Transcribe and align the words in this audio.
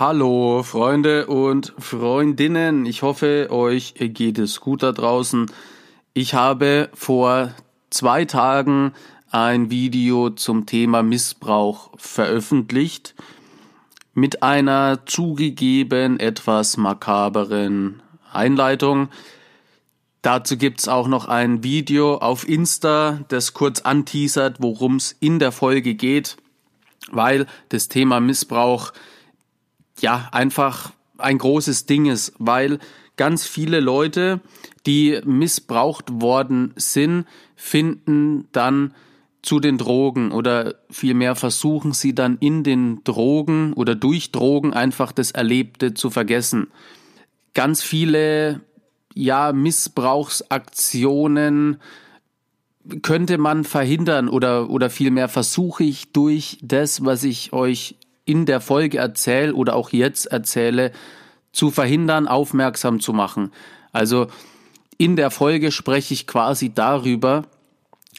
Hallo 0.00 0.62
Freunde 0.62 1.26
und 1.26 1.74
Freundinnen, 1.76 2.86
ich 2.86 3.02
hoffe, 3.02 3.48
euch 3.50 3.92
geht 3.98 4.38
es 4.38 4.58
gut 4.58 4.82
da 4.82 4.92
draußen. 4.92 5.52
Ich 6.14 6.32
habe 6.32 6.88
vor 6.94 7.52
zwei 7.90 8.24
Tagen 8.24 8.94
ein 9.30 9.68
Video 9.68 10.30
zum 10.30 10.64
Thema 10.64 11.02
Missbrauch 11.02 11.90
veröffentlicht 11.98 13.14
mit 14.14 14.42
einer 14.42 15.04
zugegeben 15.04 16.18
etwas 16.18 16.78
makaberen 16.78 18.02
Einleitung. 18.32 19.10
Dazu 20.22 20.56
gibt's 20.56 20.88
auch 20.88 21.08
noch 21.08 21.28
ein 21.28 21.62
Video 21.62 22.14
auf 22.16 22.48
Insta, 22.48 23.20
das 23.28 23.52
kurz 23.52 23.82
anteasert, 23.82 24.62
worum 24.62 24.96
es 24.96 25.14
in 25.20 25.38
der 25.38 25.52
Folge 25.52 25.94
geht, 25.94 26.38
weil 27.10 27.46
das 27.68 27.88
Thema 27.88 28.20
Missbrauch 28.20 28.94
ja 30.00 30.28
einfach 30.32 30.92
ein 31.18 31.38
großes 31.38 31.86
Ding 31.86 32.06
ist, 32.06 32.32
weil 32.38 32.78
ganz 33.16 33.46
viele 33.46 33.80
Leute, 33.80 34.40
die 34.86 35.20
missbraucht 35.24 36.22
worden 36.22 36.72
sind, 36.76 37.26
finden 37.56 38.48
dann 38.52 38.94
zu 39.42 39.60
den 39.60 39.78
Drogen 39.78 40.32
oder 40.32 40.74
vielmehr 40.90 41.34
versuchen 41.34 41.92
sie 41.92 42.14
dann 42.14 42.36
in 42.40 42.62
den 42.62 43.02
Drogen 43.04 43.72
oder 43.72 43.94
durch 43.94 44.32
Drogen 44.32 44.74
einfach 44.74 45.12
das 45.12 45.30
Erlebte 45.30 45.94
zu 45.94 46.10
vergessen. 46.10 46.66
Ganz 47.54 47.82
viele 47.82 48.60
ja 49.14 49.52
Missbrauchsaktionen 49.52 51.78
könnte 53.02 53.38
man 53.38 53.64
verhindern 53.64 54.28
oder 54.28 54.68
oder 54.70 54.90
vielmehr 54.90 55.28
versuche 55.28 55.84
ich 55.84 56.12
durch 56.12 56.58
das, 56.62 57.04
was 57.04 57.24
ich 57.24 57.52
euch 57.52 57.96
in 58.30 58.46
der 58.46 58.60
Folge 58.60 58.98
erzähle 58.98 59.54
oder 59.54 59.74
auch 59.74 59.90
jetzt 59.90 60.26
erzähle, 60.26 60.92
zu 61.52 61.70
verhindern, 61.70 62.28
aufmerksam 62.28 63.00
zu 63.00 63.12
machen. 63.12 63.50
Also 63.92 64.28
in 64.98 65.16
der 65.16 65.30
Folge 65.30 65.72
spreche 65.72 66.14
ich 66.14 66.26
quasi 66.26 66.72
darüber, 66.72 67.44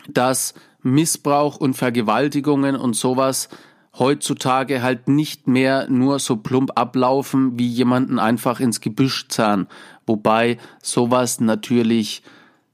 dass 0.09 0.53
Missbrauch 0.81 1.58
und 1.58 1.76
Vergewaltigungen 1.76 2.76
und 2.76 2.95
sowas 2.95 3.50
heutzutage 3.98 4.81
halt 4.81 5.08
nicht 5.08 5.48
mehr 5.48 5.90
nur 5.90 6.20
so 6.20 6.38
plump 6.38 6.72
ablaufen, 6.75 7.58
wie 7.59 7.68
jemanden 7.68 8.20
einfach 8.20 8.59
ins 8.59 8.81
Gebüsch 8.81 9.28
zahlen. 9.28 9.68
Wobei 10.06 10.58
sowas 10.81 11.40
natürlich 11.40 12.23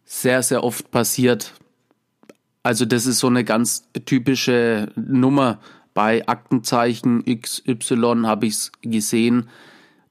sehr, 0.05 0.41
sehr 0.41 0.63
oft 0.63 0.89
passiert. 0.89 1.53
Also 2.63 2.85
das 2.85 3.05
ist 3.05 3.19
so 3.19 3.27
eine 3.27 3.43
ganz 3.43 3.89
typische 4.05 4.91
Nummer. 4.95 5.59
Bei 5.97 6.27
Aktenzeichen 6.27 7.25
XY 7.25 8.21
habe 8.25 8.45
ich 8.45 8.53
es 8.53 8.71
gesehen. 8.83 9.49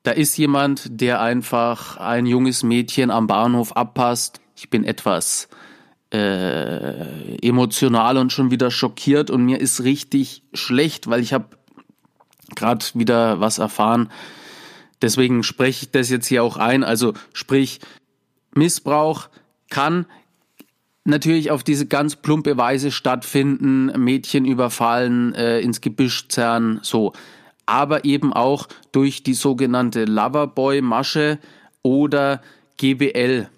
Da 0.02 0.10
ist 0.10 0.36
jemand, 0.36 1.00
der 1.00 1.20
einfach 1.20 1.96
ein 1.98 2.26
junges 2.26 2.64
Mädchen 2.64 3.12
am 3.12 3.28
Bahnhof 3.28 3.76
abpasst. 3.76 4.40
Ich 4.56 4.68
bin 4.68 4.82
etwas 4.82 5.48
äh, 6.12 7.36
emotional 7.36 8.16
und 8.16 8.32
schon 8.32 8.50
wieder 8.50 8.72
schockiert 8.72 9.30
und 9.30 9.44
mir 9.44 9.60
ist 9.60 9.84
richtig 9.84 10.42
schlecht, 10.54 11.08
weil 11.08 11.20
ich 11.20 11.32
habe 11.32 11.56
gerade 12.56 12.84
wieder 12.94 13.38
was 13.38 13.58
erfahren. 13.58 14.10
Deswegen 15.02 15.44
spreche 15.44 15.84
ich 15.84 15.92
das 15.92 16.10
jetzt 16.10 16.26
hier 16.26 16.42
auch 16.42 16.56
ein. 16.56 16.82
Also 16.82 17.14
sprich, 17.32 17.78
Missbrauch 18.56 19.28
kann 19.70 20.06
natürlich 21.06 21.50
auf 21.50 21.62
diese 21.62 21.86
ganz 21.86 22.16
plumpe 22.16 22.56
Weise 22.56 22.90
stattfinden, 22.90 23.86
Mädchen 24.02 24.44
überfallen, 24.44 25.34
äh, 25.34 25.60
ins 25.60 25.80
Gebüsch 25.80 26.28
zerren, 26.28 26.80
so. 26.82 27.12
Aber 27.66 28.04
eben 28.04 28.32
auch 28.32 28.68
durch 28.92 29.22
die 29.22 29.34
sogenannte 29.34 30.04
Loverboy-Masche 30.04 31.38
oder 31.82 32.40
GBL. 32.76 33.48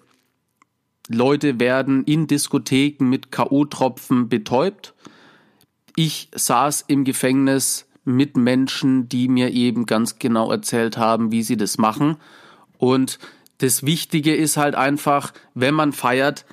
Leute 1.09 1.59
werden 1.59 2.03
in 2.03 2.27
Diskotheken 2.27 3.05
mit 3.05 3.31
K.O.-Tropfen 3.31 4.29
betäubt. 4.29 4.93
Ich 5.95 6.29
saß 6.33 6.85
im 6.87 7.03
Gefängnis 7.03 7.87
mit 8.05 8.37
Menschen, 8.37 9.09
die 9.09 9.27
mir 9.27 9.51
eben 9.51 9.85
ganz 9.85 10.19
genau 10.19 10.51
erzählt 10.51 10.97
haben, 10.97 11.31
wie 11.31 11.43
sie 11.43 11.57
das 11.57 11.77
machen. 11.77 12.17
Und 12.77 13.19
das 13.57 13.83
Wichtige 13.83 14.35
ist 14.35 14.57
halt 14.57 14.75
einfach, 14.75 15.33
wenn 15.53 15.73
man 15.73 15.91
feiert, 15.91 16.45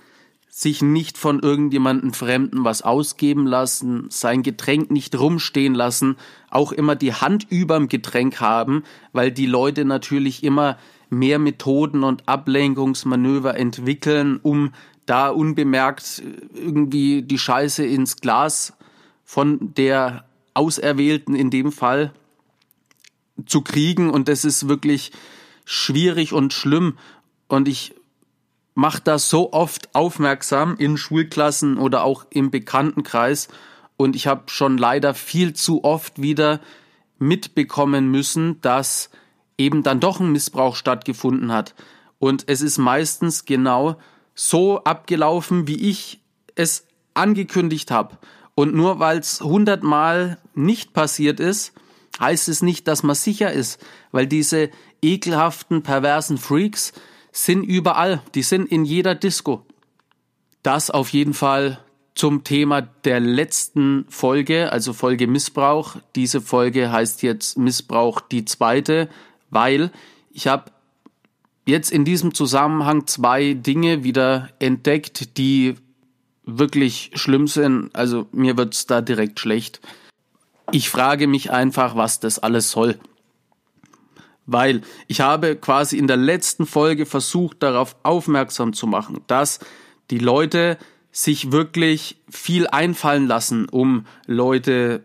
sich 0.59 0.81
nicht 0.81 1.19
von 1.19 1.41
irgendjemandem 1.41 2.15
Fremden 2.15 2.65
was 2.65 2.81
ausgeben 2.81 3.47
lassen, 3.47 4.07
sein 4.09 4.43
Getränk 4.43 4.91
nicht 4.91 5.15
rumstehen 5.15 5.75
lassen, 5.75 6.17
auch 6.49 6.73
immer 6.73 6.97
die 6.97 7.13
Hand 7.13 7.47
überm 7.51 7.89
Getränk 7.89 8.41
haben, 8.41 8.83
weil 9.13 9.31
die 9.31 9.45
Leute 9.45 9.85
natürlich 9.85 10.43
immer 10.43 10.79
mehr 11.11 11.39
Methoden 11.39 12.05
und 12.05 12.27
Ablenkungsmanöver 12.27 13.55
entwickeln, 13.55 14.41
um 14.43 14.73
da 15.05 15.29
unbemerkt 15.29 16.23
irgendwie 16.55 17.21
die 17.21 17.39
Scheiße 17.39 17.85
ins 17.85 18.17
Glas 18.17 18.73
von 19.25 19.75
der 19.75 20.25
Auserwählten 20.55 21.35
in 21.35 21.51
dem 21.51 21.71
Fall 21.71 22.15
zu 23.45 23.61
kriegen. 23.61 24.09
Und 24.09 24.29
das 24.29 24.47
ist 24.47 24.69
wirklich 24.69 25.13
schwierig 25.67 26.33
und 26.33 26.55
schlimm. 26.55 26.97
Und 27.47 27.69
ich 27.69 27.95
mache 28.77 29.01
das 29.03 29.29
so 29.31 29.53
oft 29.53 29.93
aufmerksam 29.95 30.77
in 30.77 30.99
Schulklassen 30.99 31.79
oder 31.79 32.05
auch 32.05 32.27
im 32.31 32.51
Bekanntenkreis 32.51 33.49
und 33.97 34.15
ich 34.15 34.27
habe 34.27 34.43
schon 34.47 34.77
leider 34.77 35.15
viel 35.15 35.55
zu 35.55 35.83
oft 35.83 36.21
wieder 36.21 36.61
mitbekommen 37.19 38.11
müssen, 38.11 38.61
dass 38.61 39.11
eben 39.57 39.83
dann 39.83 39.99
doch 39.99 40.21
ein 40.21 40.31
Missbrauch 40.31 40.77
stattgefunden 40.77 41.51
hat. 41.51 41.75
Und 42.19 42.45
es 42.49 42.61
ist 42.61 42.77
meistens 42.77 43.47
genau 43.47 43.97
so 44.35 44.85
abgelaufen, 44.85 45.67
wie 45.67 45.89
ich 45.89 46.21
es 46.55 46.87
angekündigt 47.15 47.91
habe. 47.91 48.19
Und 48.55 48.75
nur 48.75 48.99
weil 48.99 49.19
es 49.19 49.41
hundertmal 49.41 50.37
nicht 50.55 50.93
passiert 50.93 51.41
ist, 51.41 51.73
heißt 52.21 52.49
es 52.49 52.61
nicht, 52.61 52.87
dass 52.89 53.03
man 53.03 53.17
sicher 53.17 53.53
ist, 53.53 53.83
weil 54.13 54.27
diese 54.27 54.71
ekelhaften, 55.01 55.83
perversen 55.83 56.37
Freaks, 56.37 56.93
sind 57.37 57.65
überall, 57.65 58.23
die 58.35 58.43
sind 58.43 58.71
in 58.73 58.85
jeder 58.85 59.15
Disco. 59.15 59.67
Das 60.63 60.91
auf 60.91 61.11
jeden 61.11 61.35
Fall 61.35 61.79
zum 62.15 62.45
Thema 62.45 62.81
der 62.81 63.21
letzten 63.21 64.07
Folge, 64.09 64.73
also 64.73 64.95
Folge 64.95 65.27
Missbrauch. 65.27 65.97
Diese 66.15 66.41
Folge 66.41 66.91
heißt 66.91 67.23
jetzt 67.23 67.59
Missbrauch 67.59 68.21
die 68.21 68.47
zweite, 68.47 69.11
weil 69.51 69.91
ich 70.31 70.47
habe 70.47 70.73
jetzt 71.67 71.93
in 71.93 72.07
diesem 72.07 72.33
Zusammenhang 72.33 73.07
zwei 73.07 73.53
Dinge 73.53 74.03
wieder 74.03 74.49
entdeckt, 74.59 75.37
die 75.37 75.75
wirklich 76.45 77.11
schlimm 77.15 77.49
sind. 77.49 77.95
Also 77.95 78.29
mir 78.33 78.57
wird's 78.57 78.87
da 78.87 79.03
direkt 79.03 79.41
schlecht. 79.41 79.81
Ich 80.73 80.89
frage 80.89 81.27
mich 81.27 81.51
einfach, 81.51 81.97
was 81.97 82.19
das 82.19 82.39
alles 82.39 82.71
soll 82.71 82.99
weil 84.47 84.83
ich 85.09 85.21
habe 85.21 85.57
quasi 85.57 85.99
in 85.99 86.07
der 86.07 86.17
letzten 86.17 86.67
Folge 86.67 87.07
versucht, 87.07 87.63
darauf 87.63 87.97
aufmerksam 88.03 88.73
zu 88.73 88.87
machen, 88.87 89.21
dass 89.27 89.59
die 90.11 90.19
Leute 90.19 90.79
sich 91.11 91.51
wirklich 91.51 92.19
viel 92.29 92.67
einfallen 92.67 93.27
lassen, 93.27 93.69
um 93.69 94.07
Leute 94.27 95.03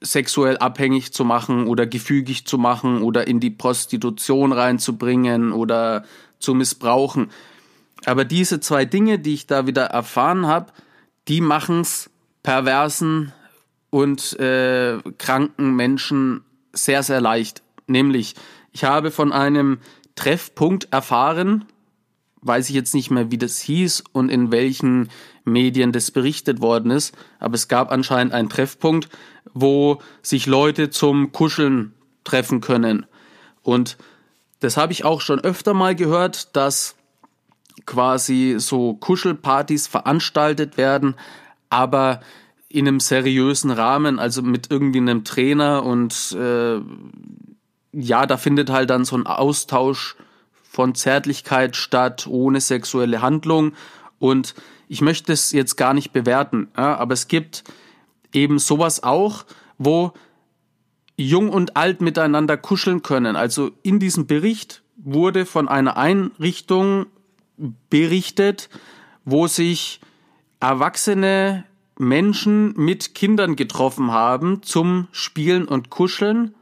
sexuell 0.00 0.58
abhängig 0.58 1.12
zu 1.12 1.24
machen 1.24 1.66
oder 1.66 1.86
gefügig 1.86 2.46
zu 2.46 2.56
machen 2.56 3.02
oder 3.02 3.26
in 3.26 3.40
die 3.40 3.50
Prostitution 3.50 4.52
reinzubringen 4.52 5.52
oder 5.52 6.04
zu 6.38 6.54
missbrauchen. 6.54 7.30
Aber 8.04 8.24
diese 8.24 8.60
zwei 8.60 8.84
Dinge, 8.84 9.18
die 9.18 9.34
ich 9.34 9.46
da 9.46 9.66
wieder 9.66 9.86
erfahren 9.86 10.46
habe, 10.46 10.72
die 11.26 11.40
machen's 11.40 12.10
perversen 12.42 13.32
und 13.90 14.38
äh, 14.38 14.98
kranken 15.18 15.74
Menschen 15.74 16.44
sehr, 16.72 17.02
sehr 17.02 17.20
leicht. 17.20 17.62
Nämlich, 17.88 18.34
ich 18.72 18.84
habe 18.84 19.10
von 19.10 19.32
einem 19.32 19.78
Treffpunkt 20.14 20.92
erfahren, 20.92 21.64
weiß 22.42 22.68
ich 22.68 22.74
jetzt 22.74 22.94
nicht 22.94 23.10
mehr, 23.10 23.30
wie 23.30 23.38
das 23.38 23.58
hieß 23.60 24.04
und 24.12 24.28
in 24.28 24.52
welchen 24.52 25.08
Medien 25.44 25.92
das 25.92 26.10
berichtet 26.10 26.60
worden 26.60 26.90
ist, 26.90 27.16
aber 27.40 27.54
es 27.54 27.68
gab 27.68 27.90
anscheinend 27.90 28.32
einen 28.32 28.48
Treffpunkt, 28.48 29.08
wo 29.54 30.00
sich 30.22 30.46
Leute 30.46 30.90
zum 30.90 31.32
Kuscheln 31.32 31.94
treffen 32.24 32.60
können. 32.60 33.06
Und 33.62 33.96
das 34.60 34.76
habe 34.76 34.92
ich 34.92 35.04
auch 35.04 35.20
schon 35.20 35.40
öfter 35.40 35.74
mal 35.74 35.94
gehört, 35.94 36.54
dass 36.56 36.96
quasi 37.86 38.56
so 38.58 38.94
Kuschelpartys 38.94 39.86
veranstaltet 39.86 40.76
werden, 40.76 41.14
aber 41.70 42.20
in 42.68 42.86
einem 42.86 43.00
seriösen 43.00 43.70
Rahmen, 43.70 44.18
also 44.18 44.42
mit 44.42 44.70
irgendwie 44.70 44.98
einem 44.98 45.24
Trainer 45.24 45.84
und 45.84 46.32
äh, 46.32 46.80
ja, 48.00 48.26
da 48.26 48.36
findet 48.36 48.70
halt 48.70 48.90
dann 48.90 49.04
so 49.04 49.16
ein 49.16 49.26
Austausch 49.26 50.16
von 50.62 50.94
Zärtlichkeit 50.94 51.74
statt, 51.74 52.26
ohne 52.28 52.60
sexuelle 52.60 53.22
Handlung. 53.22 53.72
Und 54.18 54.54
ich 54.88 55.00
möchte 55.00 55.32
es 55.32 55.52
jetzt 55.52 55.76
gar 55.76 55.94
nicht 55.94 56.12
bewerten, 56.12 56.68
ja, 56.76 56.96
aber 56.96 57.14
es 57.14 57.28
gibt 57.28 57.64
eben 58.32 58.58
sowas 58.58 59.02
auch, 59.02 59.44
wo 59.78 60.12
jung 61.16 61.50
und 61.50 61.76
alt 61.76 62.00
miteinander 62.00 62.56
kuscheln 62.56 63.02
können. 63.02 63.34
Also 63.34 63.72
in 63.82 63.98
diesem 63.98 64.26
Bericht 64.26 64.82
wurde 64.96 65.44
von 65.46 65.68
einer 65.68 65.96
Einrichtung 65.96 67.06
berichtet, 67.90 68.68
wo 69.24 69.48
sich 69.48 70.00
erwachsene 70.60 71.64
Menschen 71.98 72.74
mit 72.76 73.16
Kindern 73.16 73.56
getroffen 73.56 74.12
haben 74.12 74.62
zum 74.62 75.08
Spielen 75.10 75.66
und 75.66 75.90
Kuscheln. 75.90 76.54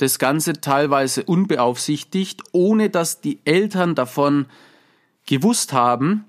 Das 0.00 0.18
Ganze 0.18 0.62
teilweise 0.62 1.24
unbeaufsichtigt, 1.24 2.42
ohne 2.52 2.88
dass 2.88 3.20
die 3.20 3.38
Eltern 3.44 3.94
davon 3.94 4.46
gewusst 5.26 5.74
haben. 5.74 6.24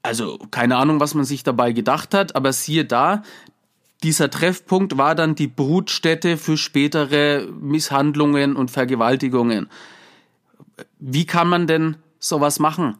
Also 0.00 0.38
keine 0.52 0.76
Ahnung, 0.76 1.00
was 1.00 1.14
man 1.14 1.24
sich 1.24 1.42
dabei 1.42 1.72
gedacht 1.72 2.14
hat, 2.14 2.36
aber 2.36 2.52
siehe 2.52 2.84
da, 2.84 3.24
dieser 4.04 4.30
Treffpunkt 4.30 4.98
war 4.98 5.16
dann 5.16 5.34
die 5.34 5.48
Brutstätte 5.48 6.36
für 6.36 6.56
spätere 6.56 7.48
Misshandlungen 7.60 8.54
und 8.54 8.70
Vergewaltigungen. 8.70 9.68
Wie 11.00 11.26
kann 11.26 11.48
man 11.48 11.66
denn 11.66 11.96
sowas 12.20 12.60
machen? 12.60 12.98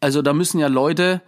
Also 0.00 0.20
da 0.20 0.34
müssen 0.34 0.58
ja 0.58 0.66
Leute 0.66 1.22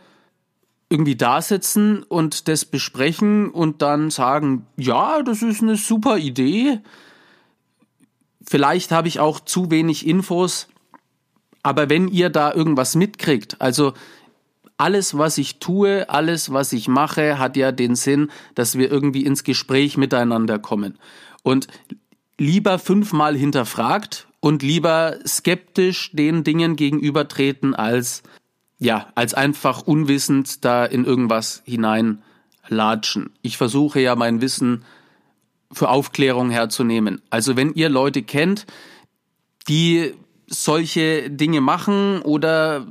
irgendwie 0.90 1.16
da 1.16 1.40
sitzen 1.40 2.02
und 2.02 2.48
das 2.48 2.64
besprechen 2.64 3.48
und 3.50 3.81
dann 3.81 4.10
sagen, 4.10 4.66
ja, 4.76 5.22
das 5.22 5.42
ist 5.42 5.62
eine 5.62 5.76
super 5.76 6.19
Idee. 6.19 6.81
Vielleicht 8.46 8.90
habe 8.90 9.08
ich 9.08 9.20
auch 9.20 9.40
zu 9.40 9.70
wenig 9.70 10.06
Infos, 10.06 10.69
aber 11.62 11.88
wenn 11.88 12.08
ihr 12.08 12.28
da 12.28 12.52
irgendwas 12.52 12.96
mitkriegt, 12.96 13.60
also 13.60 13.92
alles, 14.76 15.16
was 15.16 15.38
ich 15.38 15.58
tue, 15.58 16.08
alles, 16.08 16.52
was 16.52 16.72
ich 16.72 16.88
mache, 16.88 17.38
hat 17.38 17.56
ja 17.56 17.70
den 17.70 17.94
Sinn, 17.94 18.31
dass 18.54 18.76
wir 18.76 18.90
irgendwie 18.90 19.25
ins 19.25 19.44
Gespräch 19.44 19.96
miteinander 19.96 20.58
kommen. 20.58 20.98
Und 21.43 21.69
lieber 22.38 22.78
fünfmal 22.78 23.36
hinterfragt 23.36 24.26
und 24.40 24.62
lieber 24.62 25.19
skeptisch 25.26 26.10
den 26.14 26.44
Dingen 26.44 26.76
gegenübertreten, 26.76 27.75
als, 27.75 28.22
ja, 28.81 29.09
als 29.15 29.35
einfach 29.35 29.82
unwissend 29.82 30.65
da 30.65 30.85
in 30.85 31.05
irgendwas 31.05 31.62
hineinlatschen. 31.65 33.31
Ich 33.43 33.59
versuche 33.59 34.00
ja 34.00 34.17
mein 34.17 34.41
Wissen 34.41 34.85
für 35.71 35.91
Aufklärung 35.91 36.50
herzunehmen. 36.50 37.21
Also 37.31 37.56
wenn 37.56 37.75
ihr 37.75 37.91
Leute 37.91 38.23
kennt, 38.23 38.67
die 39.69 40.15
solche 40.49 41.31
Dinge 41.31 41.61
machen 41.61 42.23
oder 42.23 42.87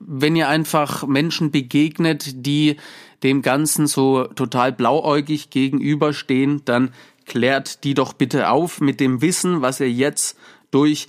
wenn 0.00 0.36
ihr 0.36 0.48
einfach 0.48 1.06
Menschen 1.06 1.50
begegnet, 1.50 2.46
die 2.46 2.76
dem 3.22 3.42
Ganzen 3.42 3.86
so 3.86 4.24
total 4.24 4.72
blauäugig 4.72 5.50
gegenüberstehen, 5.50 6.62
dann 6.64 6.92
klärt 7.26 7.84
die 7.84 7.94
doch 7.94 8.14
bitte 8.14 8.48
auf 8.48 8.80
mit 8.80 9.00
dem 9.00 9.20
Wissen, 9.20 9.62
was 9.62 9.80
ihr 9.80 9.90
jetzt 9.90 10.36
durch 10.70 11.08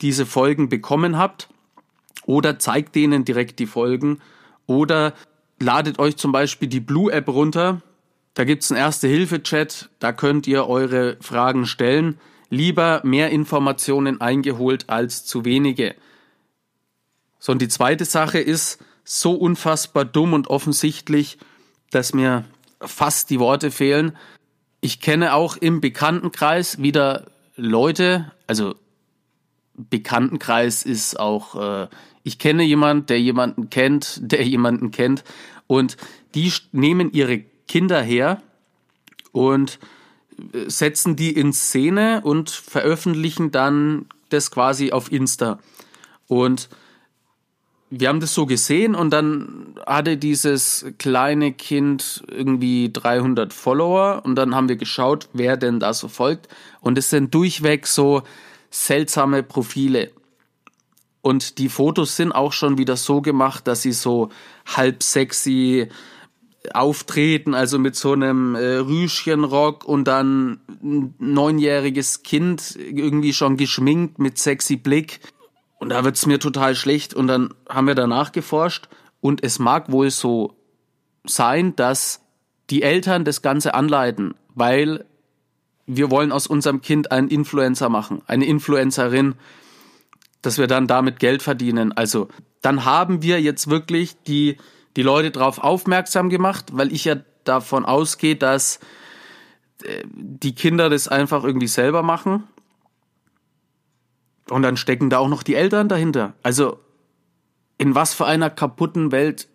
diese 0.00 0.24
Folgen 0.24 0.68
bekommen 0.68 1.18
habt. 1.18 1.48
Oder 2.26 2.58
zeigt 2.58 2.94
denen 2.94 3.24
direkt 3.24 3.58
die 3.58 3.66
Folgen. 3.66 4.20
Oder 4.66 5.14
ladet 5.60 5.98
euch 5.98 6.16
zum 6.16 6.32
Beispiel 6.32 6.68
die 6.68 6.80
Blue 6.80 7.12
App 7.12 7.28
runter. 7.28 7.82
Da 8.34 8.44
gibt's 8.44 8.70
einen 8.70 8.80
Erste-Hilfe-Chat. 8.80 9.90
Da 9.98 10.12
könnt 10.12 10.46
ihr 10.46 10.66
eure 10.68 11.16
Fragen 11.20 11.66
stellen. 11.66 12.18
Lieber 12.50 13.00
mehr 13.04 13.30
Informationen 13.30 14.20
eingeholt 14.20 14.88
als 14.88 15.24
zu 15.24 15.44
wenige. 15.44 15.94
So, 17.38 17.52
und 17.52 17.60
die 17.60 17.68
zweite 17.68 18.04
Sache 18.04 18.38
ist 18.38 18.82
so 19.04 19.34
unfassbar 19.34 20.04
dumm 20.04 20.32
und 20.32 20.48
offensichtlich, 20.48 21.38
dass 21.90 22.14
mir 22.14 22.44
fast 22.80 23.30
die 23.30 23.38
Worte 23.38 23.70
fehlen. 23.70 24.16
Ich 24.80 25.00
kenne 25.00 25.34
auch 25.34 25.56
im 25.56 25.80
Bekanntenkreis 25.80 26.80
wieder 26.80 27.26
Leute, 27.56 28.32
also 28.46 28.74
Bekanntenkreis 29.90 30.82
ist 30.84 31.18
auch, 31.18 31.84
äh, 31.84 31.88
ich 32.22 32.38
kenne 32.38 32.62
jemand, 32.64 33.10
der 33.10 33.20
jemanden 33.20 33.70
kennt, 33.70 34.20
der 34.22 34.44
jemanden 34.44 34.90
kennt 34.90 35.24
und 35.66 35.96
die 36.34 36.52
nehmen 36.72 37.12
ihre 37.12 37.44
Kinder 37.68 38.02
her 38.02 38.42
und 39.32 39.78
äh, 40.52 40.68
setzen 40.68 41.16
die 41.16 41.32
in 41.32 41.52
Szene 41.52 42.20
und 42.24 42.50
veröffentlichen 42.50 43.50
dann 43.50 44.06
das 44.30 44.50
quasi 44.50 44.92
auf 44.92 45.12
Insta. 45.12 45.58
Und 46.26 46.68
wir 47.90 48.08
haben 48.08 48.20
das 48.20 48.34
so 48.34 48.46
gesehen 48.46 48.94
und 48.94 49.10
dann 49.10 49.76
hatte 49.86 50.16
dieses 50.16 50.86
kleine 50.98 51.52
Kind 51.52 52.24
irgendwie 52.28 52.90
300 52.92 53.52
Follower 53.52 54.22
und 54.24 54.34
dann 54.34 54.54
haben 54.54 54.68
wir 54.68 54.76
geschaut, 54.76 55.28
wer 55.32 55.56
denn 55.56 55.80
da 55.80 55.92
so 55.92 56.08
folgt 56.08 56.48
und 56.80 56.98
es 56.98 57.10
sind 57.10 57.34
durchweg 57.34 57.86
so 57.86 58.22
seltsame 58.74 59.42
Profile. 59.42 60.10
Und 61.20 61.58
die 61.58 61.68
Fotos 61.68 62.16
sind 62.16 62.32
auch 62.32 62.52
schon 62.52 62.76
wieder 62.76 62.96
so 62.96 63.22
gemacht, 63.22 63.66
dass 63.66 63.82
sie 63.82 63.92
so 63.92 64.28
halb 64.66 65.02
sexy 65.02 65.88
auftreten, 66.72 67.54
also 67.54 67.78
mit 67.78 67.94
so 67.94 68.12
einem 68.12 68.54
äh, 68.54 68.76
Rüschenrock 68.76 69.84
und 69.84 70.04
dann 70.04 70.60
ein 70.82 71.14
neunjähriges 71.18 72.22
Kind 72.22 72.76
irgendwie 72.76 73.34
schon 73.34 73.56
geschminkt 73.56 74.18
mit 74.18 74.38
sexy 74.38 74.76
Blick 74.76 75.20
und 75.84 75.90
da 75.90 76.02
wird's 76.02 76.24
mir 76.24 76.38
total 76.38 76.74
schlecht. 76.74 77.12
Und 77.12 77.26
dann 77.26 77.52
haben 77.68 77.86
wir 77.86 77.94
danach 77.94 78.32
geforscht. 78.32 78.88
Und 79.20 79.44
es 79.44 79.58
mag 79.58 79.92
wohl 79.92 80.10
so 80.10 80.56
sein, 81.26 81.76
dass 81.76 82.22
die 82.70 82.82
Eltern 82.82 83.26
das 83.26 83.42
Ganze 83.42 83.74
anleiten, 83.74 84.34
weil 84.54 85.04
wir 85.86 86.10
wollen 86.10 86.32
aus 86.32 86.46
unserem 86.46 86.80
Kind 86.80 87.12
einen 87.12 87.28
Influencer 87.28 87.88
machen, 87.88 88.22
eine 88.26 88.46
Influencerin, 88.46 89.34
dass 90.42 90.58
wir 90.58 90.66
dann 90.66 90.86
damit 90.86 91.18
Geld 91.18 91.42
verdienen. 91.42 91.92
Also 91.92 92.28
dann 92.60 92.84
haben 92.84 93.22
wir 93.22 93.40
jetzt 93.40 93.68
wirklich 93.68 94.16
die, 94.26 94.56
die 94.96 95.02
Leute 95.02 95.30
darauf 95.30 95.58
aufmerksam 95.58 96.30
gemacht, 96.30 96.66
weil 96.72 96.92
ich 96.92 97.04
ja 97.04 97.16
davon 97.44 97.84
ausgehe, 97.84 98.36
dass 98.36 98.80
äh, 99.82 100.02
die 100.06 100.54
Kinder 100.54 100.88
das 100.88 101.08
einfach 101.08 101.44
irgendwie 101.44 101.68
selber 101.68 102.02
machen 102.02 102.44
und 104.50 104.62
dann 104.62 104.76
stecken 104.76 105.10
da 105.10 105.18
auch 105.18 105.28
noch 105.28 105.42
die 105.42 105.54
Eltern 105.54 105.88
dahinter. 105.88 106.34
Also, 106.42 106.78
in 107.78 107.94
was 107.94 108.14
für 108.14 108.26
einer 108.26 108.50
kaputten 108.50 109.12
Welt 109.12 109.48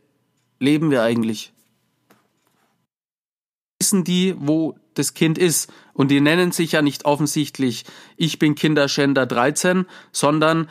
leben 0.59 0.91
wir 0.91 1.03
eigentlich? 1.03 1.53
Wissen 3.79 4.03
die, 4.03 4.35
wo 4.37 4.77
das 4.93 5.13
Kind 5.13 5.37
ist? 5.37 5.71
Und 5.99 6.11
die 6.11 6.21
nennen 6.21 6.53
sich 6.53 6.71
ja 6.71 6.81
nicht 6.81 7.03
offensichtlich, 7.03 7.83
ich 8.15 8.39
bin 8.39 8.55
Kinderschänder 8.55 9.25
13, 9.25 9.85
sondern 10.13 10.69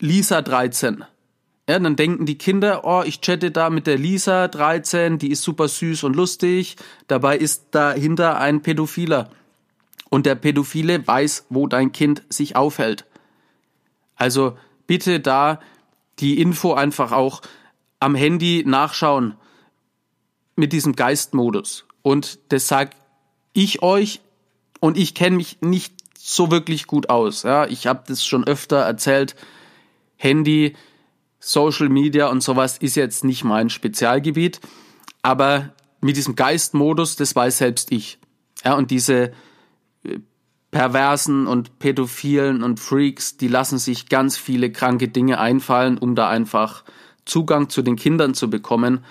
Lisa 0.00 0.42
13. 0.42 1.02
Ja, 1.66 1.78
dann 1.78 1.96
denken 1.96 2.26
die 2.26 2.36
Kinder, 2.36 2.84
oh, 2.84 3.02
ich 3.06 3.22
chatte 3.22 3.50
da 3.50 3.70
mit 3.70 3.86
der 3.86 3.96
Lisa 3.96 4.46
13, 4.48 5.18
die 5.18 5.30
ist 5.30 5.42
super 5.42 5.66
süß 5.66 6.04
und 6.04 6.14
lustig. 6.14 6.76
Dabei 7.06 7.38
ist 7.38 7.68
dahinter 7.70 8.38
ein 8.38 8.60
Pädophiler. 8.60 9.30
Und 10.10 10.26
der 10.26 10.34
Pädophile 10.34 11.06
weiß, 11.06 11.46
wo 11.48 11.66
dein 11.66 11.92
Kind 11.92 12.22
sich 12.28 12.54
aufhält. 12.54 13.06
Also 14.14 14.58
bitte 14.86 15.20
da 15.20 15.58
die 16.18 16.38
Info 16.38 16.74
einfach 16.74 17.12
auch 17.12 17.40
am 17.98 18.14
Handy 18.14 18.62
nachschauen 18.66 19.36
mit 20.54 20.74
diesem 20.74 20.96
Geistmodus. 20.96 21.86
Und 22.02 22.40
das 22.50 22.68
sag 22.68 22.90
ich 23.58 23.82
euch 23.82 24.20
und 24.80 24.96
ich 24.96 25.14
kenne 25.14 25.36
mich 25.36 25.58
nicht 25.60 25.94
so 26.16 26.50
wirklich 26.50 26.86
gut 26.86 27.10
aus. 27.10 27.42
Ja, 27.42 27.66
ich 27.66 27.86
habe 27.86 28.04
das 28.06 28.24
schon 28.24 28.46
öfter 28.46 28.78
erzählt. 28.78 29.34
Handy, 30.16 30.74
Social 31.40 31.88
Media 31.88 32.28
und 32.28 32.42
sowas 32.42 32.78
ist 32.78 32.96
jetzt 32.96 33.24
nicht 33.24 33.44
mein 33.44 33.70
Spezialgebiet, 33.70 34.60
aber 35.22 35.72
mit 36.00 36.16
diesem 36.16 36.36
Geistmodus, 36.36 37.16
das 37.16 37.34
weiß 37.34 37.58
selbst 37.58 37.92
ich. 37.92 38.18
Ja, 38.64 38.74
und 38.74 38.90
diese 38.90 39.32
äh, 40.04 40.18
Perversen 40.70 41.46
und 41.46 41.78
Pädophilen 41.78 42.62
und 42.62 42.80
Freaks, 42.80 43.36
die 43.36 43.48
lassen 43.48 43.78
sich 43.78 44.08
ganz 44.08 44.36
viele 44.36 44.70
kranke 44.70 45.08
Dinge 45.08 45.38
einfallen, 45.38 45.96
um 45.96 46.14
da 46.14 46.28
einfach 46.28 46.84
Zugang 47.24 47.68
zu 47.68 47.82
den 47.82 47.96
Kindern 47.96 48.34
zu 48.34 48.50
bekommen. 48.50 49.04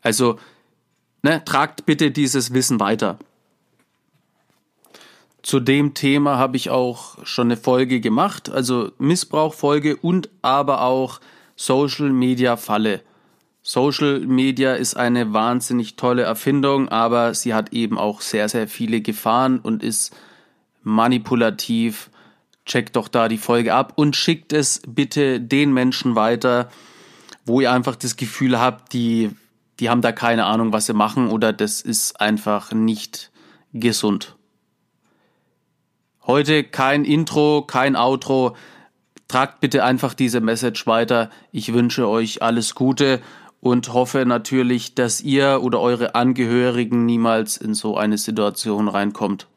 Also, 0.00 0.38
ne, 1.22 1.44
tragt 1.44 1.84
bitte 1.86 2.10
dieses 2.10 2.54
Wissen 2.54 2.80
weiter. 2.80 3.18
Zu 5.42 5.58
dem 5.58 5.94
Thema 5.94 6.38
habe 6.38 6.56
ich 6.56 6.70
auch 6.70 7.18
schon 7.24 7.48
eine 7.48 7.56
Folge 7.56 8.00
gemacht, 8.00 8.48
also 8.48 8.92
Missbrauchfolge 8.98 9.96
und 9.96 10.30
aber 10.40 10.82
auch 10.82 11.20
Social 11.56 12.10
Media 12.10 12.56
Falle. 12.56 13.02
Social 13.60 14.20
Media 14.20 14.74
ist 14.74 14.96
eine 14.96 15.32
wahnsinnig 15.32 15.96
tolle 15.96 16.22
Erfindung, 16.22 16.88
aber 16.88 17.34
sie 17.34 17.54
hat 17.54 17.72
eben 17.72 17.98
auch 17.98 18.20
sehr, 18.20 18.48
sehr 18.48 18.68
viele 18.68 19.00
Gefahren 19.00 19.58
und 19.58 19.82
ist 19.82 20.14
manipulativ. 20.82 22.10
Checkt 22.64 22.94
doch 22.94 23.08
da 23.08 23.28
die 23.28 23.38
Folge 23.38 23.74
ab 23.74 23.94
und 23.96 24.14
schickt 24.14 24.52
es 24.52 24.82
bitte 24.86 25.40
den 25.40 25.72
Menschen 25.72 26.14
weiter, 26.14 26.70
wo 27.44 27.60
ihr 27.60 27.72
einfach 27.72 27.96
das 27.96 28.16
Gefühl 28.16 28.60
habt, 28.60 28.92
die, 28.92 29.30
die 29.80 29.90
haben 29.90 30.02
da 30.02 30.12
keine 30.12 30.44
Ahnung, 30.44 30.72
was 30.72 30.86
sie 30.86 30.94
machen 30.94 31.28
oder 31.28 31.52
das 31.52 31.80
ist 31.80 32.20
einfach 32.20 32.72
nicht 32.72 33.32
gesund. 33.72 34.36
Heute 36.26 36.62
kein 36.62 37.04
Intro, 37.04 37.62
kein 37.62 37.96
Outro. 37.96 38.54
Tragt 39.26 39.60
bitte 39.60 39.82
einfach 39.82 40.14
diese 40.14 40.40
Message 40.40 40.86
weiter. 40.86 41.30
Ich 41.50 41.72
wünsche 41.72 42.06
euch 42.06 42.42
alles 42.42 42.76
Gute 42.76 43.20
und 43.60 43.92
hoffe 43.92 44.24
natürlich, 44.24 44.94
dass 44.94 45.20
ihr 45.20 45.60
oder 45.62 45.80
eure 45.80 46.14
Angehörigen 46.14 47.06
niemals 47.06 47.56
in 47.56 47.74
so 47.74 47.96
eine 47.96 48.18
Situation 48.18 48.88
reinkommt. 48.88 49.48